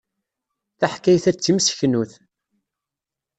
Taḥkayt-a 0.79 1.31
d 1.35 1.37
timseknut. 1.37 2.11